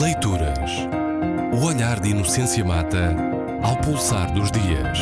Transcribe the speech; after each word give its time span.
Leituras. 0.00 0.88
O 1.52 1.66
olhar 1.66 2.00
de 2.00 2.12
Inocência 2.12 2.64
Mata 2.64 3.14
ao 3.62 3.76
pulsar 3.76 4.32
dos 4.32 4.50
dias. 4.50 4.98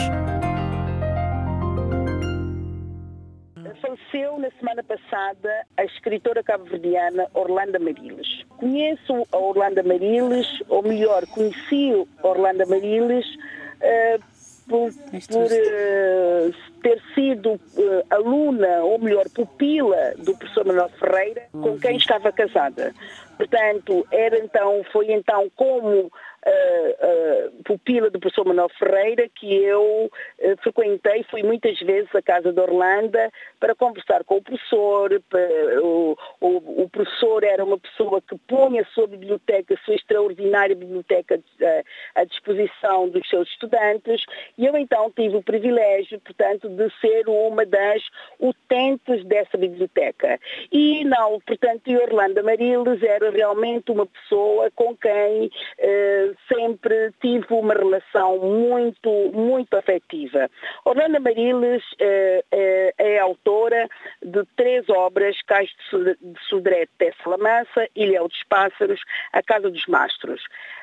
Faleceu 3.80 4.36
na 4.40 4.50
semana 4.58 4.82
passada 4.82 5.64
a 5.76 5.84
escritora 5.84 6.42
cabo-verdiana 6.42 7.28
Orlando 7.34 7.78
Mariles. 7.78 8.44
Conheço 8.56 9.28
a 9.30 9.36
Orlando 9.36 9.84
Mariles, 9.86 10.48
ou 10.68 10.82
melhor, 10.82 11.24
conheci 11.28 11.92
Orlando 12.24 12.68
Mariles 12.68 13.26
uh, 13.26 14.29
por, 14.70 14.92
por 15.28 15.46
uh, 15.46 16.54
ter 16.80 17.02
sido 17.12 17.54
uh, 17.54 17.60
aluna, 18.08 18.84
ou 18.84 19.00
melhor, 19.00 19.28
pupila 19.34 20.14
do 20.16 20.36
professor 20.36 20.64
Manuel 20.64 20.88
Ferreira, 20.90 21.48
com 21.50 21.76
quem 21.76 21.96
estava 21.96 22.30
casada. 22.30 22.94
Portanto, 23.36 24.06
era 24.12 24.38
então, 24.38 24.84
foi 24.92 25.10
então 25.10 25.50
como 25.56 26.12
uh, 26.46 27.62
pupila 27.64 28.10
do 28.10 28.18
professor 28.18 28.46
Manuel 28.46 28.68
Ferreira, 28.70 29.28
que 29.28 29.52
eu 29.54 30.10
uh, 30.10 30.56
frequentei, 30.62 31.24
fui 31.30 31.42
muitas 31.42 31.78
vezes 31.80 32.14
à 32.14 32.22
casa 32.22 32.52
de 32.52 32.60
Orlando 32.60 33.18
para 33.58 33.74
conversar 33.74 34.24
com 34.24 34.36
o 34.36 34.42
professor. 34.42 35.20
Para, 35.28 35.40
o, 35.82 36.16
o, 36.40 36.82
o, 36.82 36.88
professor 36.88 37.44
era 37.44 37.64
uma 37.64 37.78
pessoa 37.78 38.20
que 38.20 38.36
punha 38.46 38.82
a 38.82 38.86
sua 38.86 39.06
biblioteca, 39.06 39.74
a 39.74 39.84
sua 39.84 39.94
extraordinária 39.94 40.74
biblioteca 40.74 41.40
à 42.14 42.24
disposição 42.24 43.08
dos 43.08 43.28
seus 43.28 43.48
estudantes, 43.48 44.24
e 44.56 44.66
eu 44.66 44.76
então 44.76 45.10
tive 45.10 45.36
o 45.36 45.42
privilégio, 45.42 46.20
portanto, 46.20 46.68
de 46.68 46.90
ser 47.00 47.28
uma 47.28 47.64
das 47.66 48.02
utentes 48.38 49.24
dessa 49.24 49.56
biblioteca. 49.56 50.38
E 50.72 51.04
não, 51.04 51.40
portanto, 51.40 51.90
Orlando 51.90 52.42
Mariles 52.42 53.02
era 53.02 53.30
realmente 53.30 53.90
uma 53.90 54.06
pessoa 54.06 54.70
com 54.74 54.96
quem 54.96 55.50
sempre 56.52 57.12
tive 57.20 57.46
uma 57.50 57.74
relação 57.74 58.38
muito, 58.38 59.10
muito 59.32 59.74
afetiva. 59.74 60.50
Orlando 60.84 61.20
Mariles 61.20 61.82
é, 61.98 62.44
é, 62.50 62.94
é, 62.98 63.18
autora 63.18 63.88
de 64.22 64.44
três 64.56 64.88
obras, 64.88 65.40
Cais 65.42 65.70
de 65.90 66.40
Sodré, 66.48 66.86
Tessa 66.98 67.28
Lamança, 67.28 67.88
Ilhéu 67.94 68.28
dos 68.28 68.42
Pássaros, 68.48 69.00
A 69.32 69.42
Casa 69.42 69.70
dos 69.70 69.86
Mastros. 69.86 70.42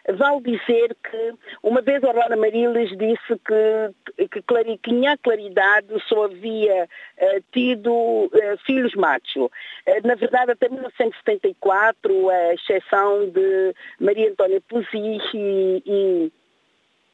Vale 0.09 0.41
dizer 0.41 0.95
que 1.03 1.33
uma 1.61 1.81
vez 1.81 2.01
Orlando 2.01 2.37
Mariles 2.37 2.89
disse 2.97 3.39
que, 3.45 4.27
que, 4.29 4.41
que 4.41 4.77
tinha 4.83 5.17
claridade 5.17 5.87
só 6.07 6.25
havia 6.25 6.85
uh, 6.85 7.43
tido 7.51 7.91
uh, 7.91 8.57
filhos 8.65 8.95
machos. 8.95 9.35
Uh, 9.35 10.07
na 10.07 10.15
verdade, 10.15 10.51
até 10.51 10.69
1974, 10.69 12.29
a 12.29 12.53
exceção 12.53 13.29
de 13.29 13.73
Maria 13.99 14.31
Antônia 14.31 14.61
Pusi 14.61 15.19
e, 15.37 16.31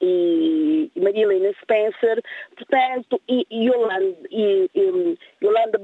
e 0.01 0.91
Maria 0.99 1.23
Helena 1.23 1.53
Spencer, 1.61 2.21
portanto, 2.55 3.21
e, 3.27 3.45
e 3.49 3.67
Yolanda, 3.67 4.17
e, 4.29 4.69
e, 4.75 5.17
Yolanda 5.41 5.79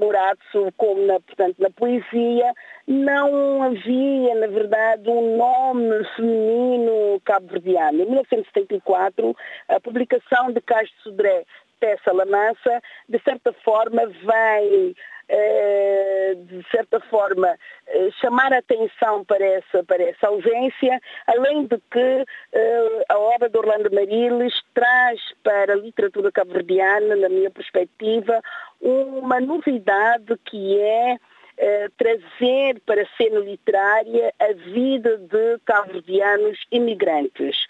como 0.76 1.06
na, 1.06 1.18
portanto, 1.20 1.56
na 1.58 1.70
poesia, 1.70 2.52
não 2.86 3.62
havia, 3.62 4.34
na 4.34 4.46
verdade, 4.46 5.08
um 5.08 5.36
nome 5.36 6.04
feminino 6.16 7.20
cabo-verdiano. 7.24 8.02
Em 8.02 8.06
1974, 8.06 9.36
a 9.68 9.80
publicação 9.80 10.52
de 10.52 10.60
Castro 10.60 11.02
Sodré, 11.02 11.44
Tessa 11.78 12.12
Lamança, 12.12 12.82
de 13.08 13.18
certa 13.20 13.52
forma, 13.64 14.02
eh, 14.02 14.92
de 16.36 16.64
certa 16.70 17.00
forma, 17.00 17.56
eh, 17.86 18.08
chamar 18.20 18.52
a 18.52 18.58
atenção 18.58 19.24
para 19.24 19.44
essa, 19.44 19.84
para 19.84 20.02
essa 20.02 20.28
ausência, 20.28 21.00
além 21.26 21.66
de 21.66 21.78
que 21.90 22.24
eh, 22.52 23.04
a 23.08 23.18
obra 23.18 23.48
de 23.48 23.56
Orlando 23.56 23.90
Mariles 23.92 24.54
traz 24.74 25.20
para 25.42 25.72
a 25.72 25.76
literatura 25.76 26.32
cabo-verdiana, 26.32 27.16
na 27.16 27.28
minha 27.28 27.50
perspectiva, 27.50 28.40
uma 28.80 29.40
novidade 29.40 30.36
que 30.44 30.80
é 30.80 31.16
trazer 31.98 32.80
para 32.86 33.02
a 33.02 33.16
cena 33.18 33.38
literária 33.40 34.32
a 34.40 34.52
vida 34.72 35.18
de 35.18 35.58
cabo-verdianos 35.66 36.58
imigrantes. 36.72 37.66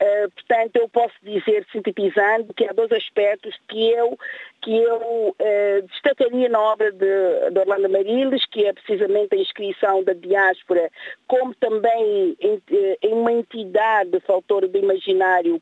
Uh, 0.00 0.30
portanto, 0.30 0.76
eu 0.76 0.88
posso 0.88 1.14
dizer, 1.22 1.64
sintetizando, 1.70 2.52
que 2.54 2.68
há 2.68 2.72
dois 2.72 2.90
aspectos 2.90 3.54
que 3.68 3.90
eu, 3.90 4.18
que 4.60 4.76
eu 4.76 5.28
uh, 5.28 5.86
destacaria 5.88 6.48
na 6.48 6.60
obra 6.60 6.90
de, 6.90 7.50
de, 7.50 7.58
Orlando 7.58 7.88
Mariles, 7.88 8.44
que 8.46 8.66
é 8.66 8.72
precisamente 8.72 9.34
a 9.34 9.38
inscrição 9.38 10.02
da 10.02 10.12
diáspora, 10.12 10.90
como 11.28 11.54
também 11.54 12.36
em, 12.40 12.62
eh, 12.70 12.98
em 13.02 13.12
uma 13.14 13.32
entidade 13.32 14.18
faltora 14.20 14.66
do 14.66 14.78
imaginário 14.78 15.60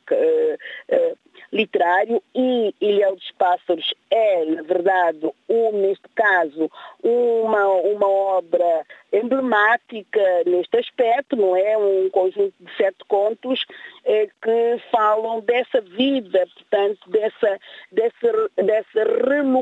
literário 1.53 2.23
e 2.35 2.75
Ilhéu 2.81 3.17
dos 3.17 3.31
Pássaros 3.33 3.95
é, 4.11 4.45
na 4.45 4.63
verdade, 4.63 5.31
um, 5.49 5.73
neste 5.73 6.09
caso, 6.15 6.71
uma, 7.03 7.67
uma 7.67 8.09
obra 8.09 8.87
emblemática 9.13 10.21
neste 10.47 10.77
aspecto, 10.79 11.37
não 11.37 11.57
é? 11.57 11.77
Um 11.77 12.09
conjunto 12.11 12.55
de 12.61 12.77
sete 12.77 13.05
contos 13.09 13.67
eh, 14.05 14.29
que 14.43 14.81
falam 14.91 15.41
dessa 15.41 15.81
vida, 15.81 16.47
portanto, 16.55 17.11
dessa, 17.11 17.59
dessa, 17.91 18.51
dessa 18.57 19.05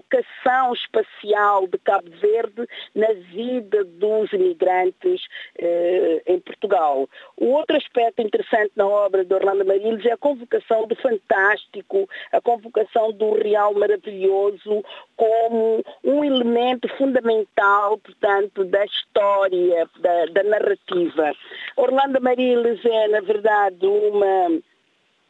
relocação 0.09 0.73
espacial 0.73 1.67
de 1.67 1.79
Cabo 1.79 2.11
Verde 2.21 2.67
na 2.95 3.13
vida 3.33 3.85
dos 3.85 4.33
imigrantes 4.33 5.23
eh, 5.59 6.23
em 6.27 6.41
Portugal. 6.41 7.09
O 7.37 7.47
outro 7.53 7.77
aspecto 7.77 8.23
interessante 8.23 8.73
na 8.77 8.87
obra 8.87 9.25
de 9.25 9.33
Orlando 9.35 9.65
Mariles 9.65 10.05
é 10.07 10.13
a 10.13 10.17
convocação 10.17 10.87
do 10.87 10.97
fantástico, 10.97 12.09
a 12.33 12.41
convocação 12.41 13.13
do 13.13 13.35
real 13.35 13.75
maravilhoso 13.75 14.83
como 15.17 15.85
um 16.05 16.25
elemento 16.25 16.89
fundamental, 16.97 17.99
portanto, 17.99 18.65
da 18.65 18.85
história, 18.85 19.89
da, 19.99 20.27
da 20.27 20.43
narrativa. 20.45 21.33
Orlando 21.77 22.21
Mariles 22.21 22.85
é, 22.85 23.09
na 23.09 23.21
verdade, 23.21 23.87
uma 23.87 24.61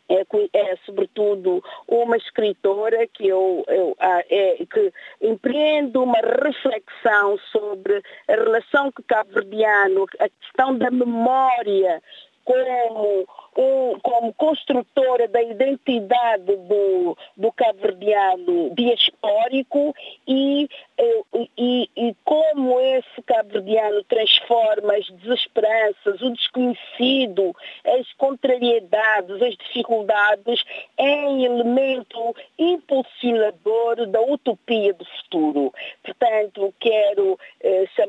é, 0.08 0.24
é, 0.54 0.76
sobretudo 0.84 1.62
uma 1.86 2.16
escritora 2.16 3.06
que 3.06 3.26
eu, 3.26 3.64
eu 3.68 3.96
ah, 4.00 4.22
é, 4.30 4.64
que 4.64 4.92
empreende 5.20 5.98
uma 5.98 6.18
reflexão 6.18 7.38
sobre 7.52 8.02
a 8.26 8.32
relação 8.32 8.90
que 8.90 9.02
cabo-verdiano, 9.02 10.06
a 10.18 10.28
questão 10.28 10.76
da 10.76 10.90
memória 10.90 12.02
como 12.48 13.28
um, 13.58 13.98
como 14.00 14.32
construtora 14.32 15.28
da 15.28 15.42
identidade 15.42 16.56
do, 16.56 17.16
do 17.36 17.52
cabo-verdiano 17.52 18.72
diaspórico 18.74 19.94
e, 20.26 20.66
eh, 20.96 21.22
e, 21.58 21.90
e, 21.94 22.16
como 22.24 22.80
esse 22.80 23.20
cabo-verdiano 23.26 24.02
transforma 24.04 24.94
as 24.94 25.06
desesperanças, 25.10 26.22
o 26.22 26.30
desconhecido, 26.30 27.54
as 27.84 28.07
contrariedades, 28.28 29.40
as 29.40 29.56
dificuldades 29.56 30.62
em 30.98 31.44
elemento 31.46 32.36
impulsionador 32.58 34.06
da 34.08 34.20
utopia 34.20 34.92
do 34.92 35.04
futuro. 35.04 35.72
Portanto, 36.02 36.74
quero 36.78 37.17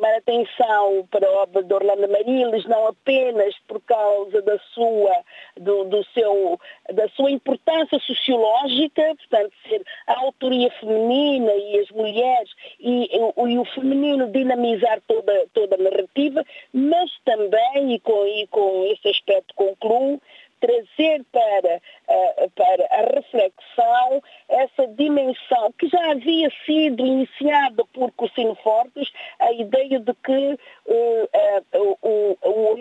chamar 0.09 0.17
atenção 0.17 1.07
para 1.11 1.27
a 1.27 1.43
obra 1.43 1.63
de 1.63 1.73
Orlando 1.73 2.09
Mariles, 2.09 2.65
não 2.65 2.87
apenas 2.87 3.55
por 3.67 3.81
causa 3.81 4.41
da 4.41 4.57
sua 4.73 5.23
do, 5.57 5.83
do 5.85 6.03
seu, 6.13 6.59
da 6.93 7.07
sua 7.09 7.31
importância 7.31 7.99
sociológica, 7.99 9.15
portanto, 9.15 9.53
ser 9.67 9.81
a 10.07 10.19
autoria 10.19 10.71
feminina 10.79 11.51
e 11.53 11.79
as 11.79 11.89
mulheres 11.91 12.49
e, 12.79 13.09
e, 13.11 13.51
e 13.51 13.59
o 13.59 13.65
feminino 13.65 14.27
dinamizar 14.31 15.01
toda, 15.07 15.47
toda 15.53 15.75
a 15.75 15.77
narrativa, 15.77 16.43
mas 16.73 17.09
também, 17.25 17.93
e 17.93 17.99
com, 17.99 18.25
e 18.25 18.47
com 18.47 18.85
esse 18.85 19.09
aspecto 19.09 19.53
concluo, 19.55 20.19
trazer 20.59 21.23
para, 21.31 21.77
uh, 21.77 22.51
para 22.51 22.85
a 22.91 23.15
reflexão 23.15 24.21
essa 24.47 24.87
dimensão 24.87 25.71
que 25.77 25.87
já 25.87 26.11
havia 26.11 26.49
sido 26.65 27.05
iniciada 27.05 27.83
por 27.93 28.11
Cursino 28.11 28.55
Fortes, 28.55 29.09
a 29.39 29.51
ideia 29.53 29.99
de 29.99 30.13
que 30.13 30.57
uh, 30.85 31.29
uh, 31.73 31.97
o, 32.01 32.37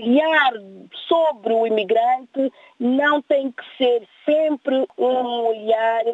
olhar 0.08 0.52
sobre 1.06 1.52
o 1.52 1.66
imigrante 1.66 2.52
não 2.78 3.20
tem 3.22 3.52
que 3.52 3.62
ser 3.76 4.08
sempre 4.24 4.86
um 4.96 5.46
olhar 5.46 6.04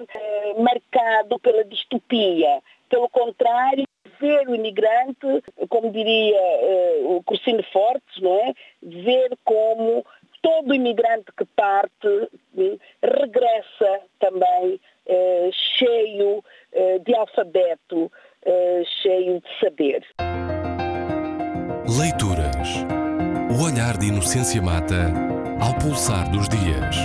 marcado 0.59 1.39
pela 1.39 1.65
distopia. 1.65 2.61
Pelo 2.89 3.09
contrário, 3.09 3.85
ver 4.21 4.49
o 4.49 4.55
imigrante, 4.55 5.43
como 5.69 5.91
diria 5.91 6.41
uh, 6.41 7.17
o 7.17 7.23
Cursino 7.23 7.63
Fortes, 7.73 8.21
não 8.21 8.35
é? 8.37 8.53
ver 8.83 9.37
como 9.45 10.05
todo 10.43 10.75
imigrante 10.75 11.33
que 11.37 11.47
parte 11.57 12.29
eh, 12.59 12.77
regressa 13.03 14.01
também 14.21 14.79
eh, 15.07 15.51
cheio 15.79 16.45
eh, 16.71 16.99
de 16.99 17.15
alfabeto, 17.15 18.13
cheio 19.03 19.41
de 19.41 19.49
saber. 19.59 20.05
Leituras. 21.99 23.04
O 23.51 23.63
olhar 23.63 23.97
de 23.97 24.07
Inocência 24.07 24.61
Mata 24.61 25.13
ao 25.61 25.75
pulsar 25.75 26.29
dos 26.31 26.49
dias. 26.49 26.97